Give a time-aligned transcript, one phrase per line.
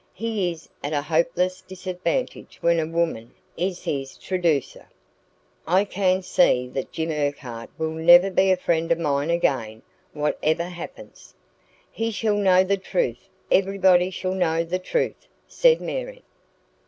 [0.15, 4.89] He is at a hopeless disadvantage when a woman is his traducer.
[5.67, 9.83] I can see that Jim Urquhart will never be a friend of mine again,
[10.13, 11.35] whatever happens."
[11.91, 13.29] "He shall know the truth.
[13.51, 16.23] Everybody shall know the truth," said Mary.